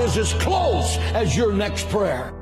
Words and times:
Is 0.00 0.16
as 0.16 0.32
close 0.34 0.96
as 1.14 1.36
your 1.36 1.52
next 1.52 1.90
prayer. 1.90 2.32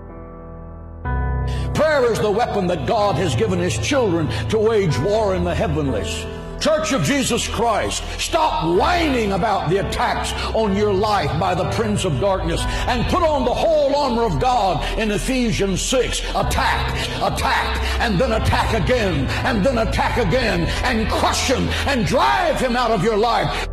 Prayer 1.74 2.10
is 2.10 2.20
the 2.20 2.30
weapon 2.30 2.68
that 2.68 2.86
God 2.86 3.16
has 3.16 3.34
given 3.34 3.58
His 3.58 3.76
children 3.78 4.28
to 4.48 4.58
wage 4.58 4.96
war 5.00 5.34
in 5.34 5.42
the 5.42 5.54
heavenlies. 5.54 6.24
Church 6.60 6.92
of 6.92 7.02
Jesus 7.02 7.48
Christ, 7.48 8.04
stop 8.18 8.64
whining 8.78 9.32
about 9.32 9.70
the 9.70 9.78
attacks 9.78 10.32
on 10.54 10.76
your 10.76 10.94
life 10.94 11.38
by 11.40 11.54
the 11.54 11.68
Prince 11.72 12.04
of 12.04 12.20
Darkness 12.20 12.62
and 12.86 13.04
put 13.06 13.24
on 13.24 13.44
the 13.44 13.54
whole 13.54 13.94
armor 13.94 14.22
of 14.22 14.40
God 14.40 14.82
in 14.96 15.10
Ephesians 15.10 15.82
6. 15.82 16.20
Attack, 16.36 16.94
attack, 17.20 18.00
and 18.00 18.20
then 18.20 18.40
attack 18.40 18.80
again, 18.80 19.26
and 19.44 19.66
then 19.66 19.78
attack 19.78 20.16
again, 20.16 20.60
and 20.84 21.10
crush 21.10 21.50
him 21.50 21.68
and 21.88 22.06
drive 22.06 22.60
him 22.60 22.76
out 22.76 22.92
of 22.92 23.02
your 23.02 23.16
life. 23.16 23.68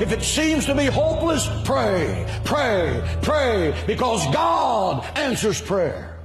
If 0.00 0.12
it 0.12 0.22
seems 0.22 0.66
to 0.66 0.74
be 0.74 0.86
hopeless, 0.86 1.48
pray, 1.64 2.26
pray, 2.44 3.18
pray, 3.22 3.74
because 3.86 4.26
God 4.32 5.04
answers 5.16 5.60
prayer. 5.60 6.15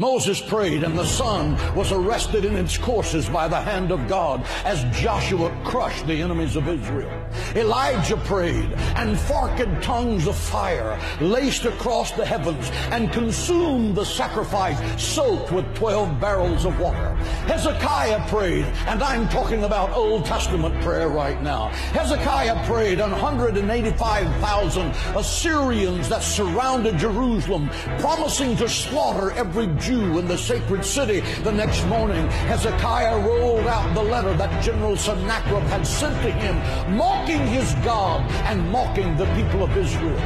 Moses 0.00 0.40
prayed, 0.40 0.82
and 0.82 0.98
the 0.98 1.04
sun 1.04 1.58
was 1.74 1.92
arrested 1.92 2.46
in 2.46 2.56
its 2.56 2.78
courses 2.78 3.28
by 3.28 3.46
the 3.46 3.60
hand 3.60 3.92
of 3.92 4.08
God 4.08 4.42
as 4.64 4.82
Joshua 4.98 5.54
crushed 5.62 6.06
the 6.06 6.22
enemies 6.22 6.56
of 6.56 6.66
Israel. 6.66 7.12
Elijah 7.54 8.16
prayed, 8.16 8.72
and 8.96 9.18
forked 9.18 9.60
tongues 9.82 10.26
of 10.26 10.34
fire 10.34 10.98
laced 11.20 11.66
across 11.66 12.12
the 12.12 12.24
heavens 12.24 12.70
and 12.92 13.12
consumed 13.12 13.94
the 13.94 14.04
sacrifice 14.06 14.78
soaked 14.98 15.52
with 15.52 15.66
12 15.74 16.18
barrels 16.18 16.64
of 16.64 16.80
water. 16.80 17.14
Hezekiah 17.44 18.26
prayed, 18.28 18.64
and 18.86 19.02
I'm 19.02 19.28
talking 19.28 19.64
about 19.64 19.90
Old 19.90 20.24
Testament 20.24 20.80
prayer 20.82 21.10
right 21.10 21.42
now. 21.42 21.68
Hezekiah 21.92 22.64
prayed, 22.66 23.00
and 23.00 23.12
185,000 23.12 24.94
Assyrians 25.14 26.08
that 26.08 26.22
surrounded 26.22 26.96
Jerusalem, 26.96 27.68
promising 27.98 28.56
to 28.56 28.66
slaughter 28.66 29.32
every 29.32 29.66
Jew 29.76 29.89
in 29.90 30.28
the 30.28 30.38
sacred 30.38 30.84
city. 30.84 31.20
The 31.42 31.52
next 31.52 31.84
morning, 31.86 32.28
Hezekiah 32.28 33.18
rolled 33.26 33.66
out 33.66 33.92
the 33.94 34.02
letter 34.02 34.34
that 34.36 34.62
General 34.62 34.96
Sennacherib 34.96 35.64
had 35.64 35.86
sent 35.86 36.14
to 36.22 36.30
him, 36.30 36.96
mocking 36.96 37.44
his 37.46 37.74
God 37.84 38.30
and 38.46 38.70
mocking 38.70 39.16
the 39.16 39.26
people 39.34 39.64
of 39.64 39.76
Israel. 39.76 40.18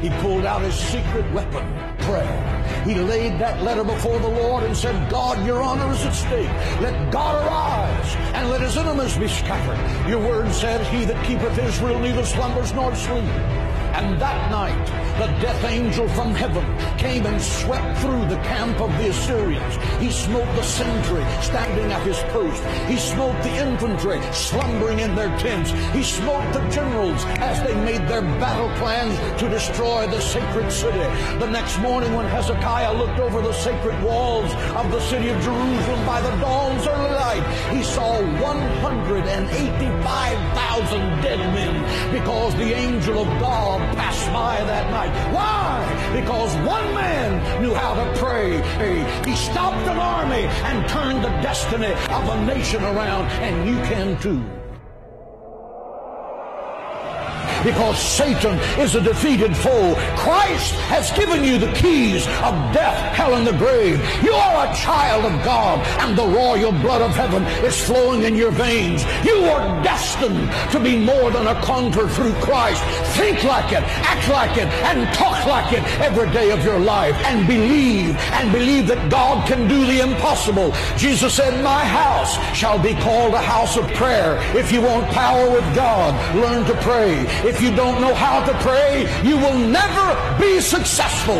He 0.00 0.10
pulled 0.20 0.46
out 0.46 0.62
his 0.62 0.74
secret 0.74 1.30
weapon, 1.32 1.66
prayer. 1.98 2.84
He 2.84 2.94
laid 2.94 3.38
that 3.40 3.62
letter 3.62 3.82
before 3.82 4.18
the 4.20 4.28
Lord 4.28 4.62
and 4.62 4.76
said, 4.76 5.10
God, 5.10 5.44
your 5.44 5.60
honor 5.60 5.92
is 5.92 6.04
at 6.06 6.14
stake. 6.14 6.50
Let 6.80 7.12
God 7.12 7.44
arise 7.44 8.14
and 8.34 8.48
let 8.48 8.60
his 8.60 8.76
enemies 8.76 9.18
be 9.18 9.28
scattered. 9.28 10.08
Your 10.08 10.20
word 10.20 10.52
said, 10.52 10.86
He 10.86 11.04
that 11.04 11.26
keepeth 11.26 11.58
Israel 11.58 11.98
neither 11.98 12.24
slumbers 12.24 12.72
nor 12.72 12.94
sleep. 12.94 13.24
And 13.98 14.14
that 14.20 14.50
night, 14.52 14.86
the 15.18 15.26
death 15.42 15.64
angel 15.64 16.06
from 16.10 16.32
heaven 16.32 16.64
came 16.98 17.26
and 17.26 17.42
swept 17.42 17.98
through 17.98 18.28
the 18.28 18.36
camp 18.46 18.80
of 18.80 18.96
the 18.98 19.08
Assyrians. 19.08 19.74
He 20.00 20.12
smote 20.12 20.46
the 20.54 20.62
sentry 20.62 21.24
standing 21.42 21.90
at 21.90 22.00
his 22.06 22.20
post. 22.30 22.62
He 22.86 22.96
smote 22.96 23.34
the 23.42 23.56
infantry 23.56 24.20
slumbering 24.32 25.00
in 25.00 25.16
their 25.16 25.36
tents. 25.38 25.72
He 25.92 26.04
smote 26.04 26.52
the 26.52 26.64
generals 26.68 27.24
as 27.40 27.60
they 27.66 27.74
made 27.74 28.06
their 28.06 28.22
battle 28.38 28.70
plans 28.78 29.18
to 29.40 29.48
destroy 29.48 30.06
the 30.06 30.20
sacred 30.20 30.70
city. 30.70 31.02
The 31.40 31.50
next 31.50 31.80
morning 31.80 32.14
when 32.14 32.26
Hezekiah 32.26 32.92
looked 32.92 33.18
over 33.18 33.42
the 33.42 33.52
sacred 33.52 34.00
walls 34.04 34.54
of 34.76 34.92
the 34.92 35.00
city 35.00 35.30
of 35.30 35.42
Jerusalem 35.42 36.06
by 36.06 36.20
the 36.20 36.36
dawn's 36.36 36.86
early 36.86 37.10
light, 37.10 37.42
he 37.74 37.82
saw 37.82 38.22
185,000 38.40 41.20
dead 41.20 41.40
men 41.52 41.82
because 42.12 42.54
the 42.54 42.74
angel 42.74 43.18
of 43.18 43.26
God 43.40 43.87
passed 43.96 44.26
by 44.32 44.62
that 44.64 44.90
night. 44.90 45.12
Why? 45.32 45.84
Because 46.12 46.54
one 46.66 46.94
man 46.94 47.62
knew 47.62 47.74
how 47.74 47.94
to 47.94 48.18
pray. 48.18 48.58
He 49.28 49.36
stopped 49.36 49.86
an 49.86 49.98
army 49.98 50.44
and 50.68 50.88
turned 50.88 51.24
the 51.24 51.30
destiny 51.42 51.92
of 52.10 52.28
a 52.28 52.44
nation 52.44 52.82
around, 52.82 53.26
and 53.42 53.68
you 53.68 53.76
can 53.84 54.18
too 54.20 54.44
because 57.64 57.98
Satan 58.00 58.58
is 58.78 58.94
a 58.94 59.00
defeated 59.00 59.56
foe. 59.56 59.94
Christ 60.16 60.74
has 60.92 61.10
given 61.12 61.44
you 61.44 61.58
the 61.58 61.72
keys 61.72 62.26
of 62.26 62.54
death, 62.72 63.14
hell, 63.14 63.34
and 63.34 63.46
the 63.46 63.52
grave. 63.52 63.98
You 64.22 64.32
are 64.32 64.66
a 64.66 64.74
child 64.74 65.24
of 65.24 65.44
God, 65.44 65.84
and 66.00 66.16
the 66.16 66.26
royal 66.26 66.72
blood 66.72 67.02
of 67.02 67.14
heaven 67.14 67.44
is 67.64 67.80
flowing 67.84 68.22
in 68.22 68.34
your 68.34 68.50
veins. 68.50 69.04
You 69.24 69.44
are 69.44 69.82
destined 69.82 70.50
to 70.72 70.80
be 70.80 70.98
more 70.98 71.30
than 71.30 71.46
a 71.46 71.60
conqueror 71.62 72.08
through 72.08 72.34
Christ. 72.34 72.82
Think 73.16 73.44
like 73.44 73.72
it, 73.72 73.82
act 73.82 74.28
like 74.28 74.56
it, 74.56 74.68
and 74.88 75.12
talk 75.14 75.44
like 75.46 75.72
it 75.72 75.82
every 76.00 76.30
day 76.30 76.50
of 76.50 76.64
your 76.64 76.78
life, 76.78 77.14
and 77.26 77.46
believe, 77.46 78.16
and 78.32 78.52
believe 78.52 78.86
that 78.88 79.10
God 79.10 79.46
can 79.46 79.68
do 79.68 79.86
the 79.86 80.00
impossible. 80.00 80.72
Jesus 80.96 81.34
said, 81.34 81.62
My 81.62 81.84
house 81.84 82.36
shall 82.56 82.78
be 82.78 82.94
called 82.94 83.34
a 83.34 83.40
house 83.40 83.76
of 83.76 83.86
prayer. 83.94 84.38
If 84.56 84.72
you 84.72 84.82
want 84.82 85.06
power 85.10 85.50
with 85.50 85.64
God, 85.74 86.36
learn 86.36 86.64
to 86.66 86.74
pray. 86.82 87.26
If 87.48 87.62
you 87.62 87.74
don't 87.74 87.98
know 88.02 88.12
how 88.12 88.44
to 88.44 88.52
pray, 88.58 89.08
you 89.24 89.38
will 89.38 89.56
never 89.56 90.06
be 90.38 90.60
successful. 90.60 91.38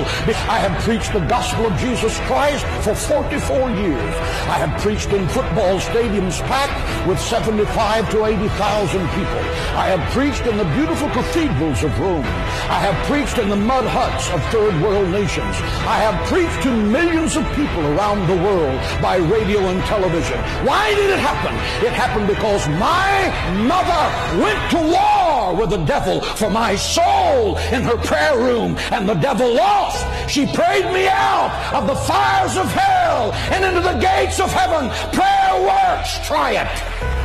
I 0.48 0.56
have 0.56 0.80
preached 0.82 1.12
the 1.12 1.20
gospel 1.20 1.66
of 1.66 1.76
Jesus 1.78 2.18
Christ 2.20 2.64
for 2.82 2.94
44 2.94 3.68
years. 3.72 4.14
I 4.48 4.56
have 4.56 4.80
preached 4.80 5.12
in 5.12 5.28
football 5.28 5.78
stadiums 5.78 6.40
packed 6.48 6.80
with 7.06 7.20
75 7.20 8.10
to 8.12 8.24
80,000 8.24 9.06
people. 9.10 9.42
I 9.76 9.92
have 9.92 10.00
preached 10.16 10.46
in 10.46 10.56
the 10.56 10.64
beautiful 10.72 11.10
cathedrals 11.10 11.84
of 11.84 11.92
Rome. 12.00 12.24
I 12.72 12.80
have 12.88 12.96
preached 13.06 13.36
in 13.36 13.50
the 13.50 13.56
mud 13.56 13.84
huts 13.84 14.30
of 14.30 14.42
third 14.48 14.80
world 14.80 15.10
nations. 15.10 15.56
I 15.84 16.00
have 16.08 16.16
preached 16.26 16.62
to 16.62 16.72
millions 16.72 17.36
of 17.36 17.44
people 17.52 17.84
around 17.92 18.26
the 18.26 18.40
world 18.48 18.80
by 19.02 19.16
radio 19.16 19.60
and 19.60 19.80
television. 19.84 20.38
Why 20.64 20.94
did 20.94 21.10
it 21.10 21.18
happen? 21.20 21.54
It 21.84 21.92
happened 21.92 22.28
because 22.28 22.66
my 22.80 23.28
mother 23.68 24.02
went 24.42 24.60
to 24.72 24.80
war 24.80 25.54
with 25.54 25.70
the 25.70 25.84
devil 25.98 26.20
for 26.20 26.48
my 26.48 26.76
soul 26.76 27.56
in 27.72 27.82
her 27.82 27.96
prayer 27.96 28.38
room 28.38 28.76
and 28.92 29.08
the 29.08 29.14
devil 29.14 29.52
lost. 29.52 30.06
She 30.30 30.46
prayed 30.46 30.92
me 30.92 31.08
out 31.08 31.50
of 31.74 31.86
the 31.88 31.96
fires 31.96 32.56
of 32.56 32.66
hell 32.70 33.32
and 33.52 33.64
into 33.64 33.80
the 33.80 33.98
gates 33.98 34.38
of 34.38 34.52
heaven. 34.52 34.90
Prayer 35.12 35.54
works. 35.60 36.26
Try 36.26 36.52
it. 36.52 37.17